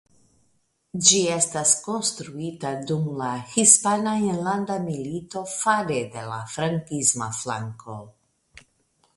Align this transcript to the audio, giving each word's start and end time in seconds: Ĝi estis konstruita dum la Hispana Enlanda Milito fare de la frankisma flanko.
Ĝi 1.09 1.19
estis 1.33 1.73
konstruita 1.87 2.71
dum 2.91 3.05
la 3.21 3.29
Hispana 3.51 4.15
Enlanda 4.31 4.79
Milito 4.89 5.45
fare 5.53 6.01
de 6.17 6.27
la 6.33 6.43
frankisma 6.55 7.29
flanko. 7.43 8.01